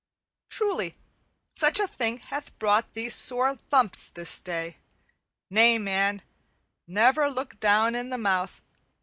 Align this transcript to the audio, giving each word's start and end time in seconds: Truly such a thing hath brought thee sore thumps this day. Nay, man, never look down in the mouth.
Truly 0.49 0.95
such 1.53 1.79
a 1.79 1.87
thing 1.87 2.17
hath 2.17 2.57
brought 2.57 2.93
thee 2.93 3.09
sore 3.09 3.55
thumps 3.55 4.09
this 4.09 4.41
day. 4.41 4.77
Nay, 5.51 5.77
man, 5.77 6.23
never 6.87 7.29
look 7.29 7.59
down 7.59 7.93
in 7.93 8.09
the 8.09 8.17
mouth. 8.17 8.63